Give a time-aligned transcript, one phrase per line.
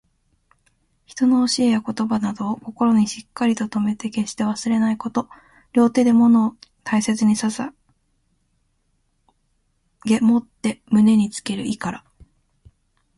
[1.05, 5.29] 人の教えや言葉などを、心にしっかりと留めて決して忘れないこと。
[5.73, 7.73] 両手で物を大切に捧ささ
[10.03, 12.03] げ持って胸につける意から。